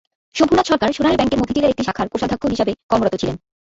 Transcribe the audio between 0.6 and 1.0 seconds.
সরকার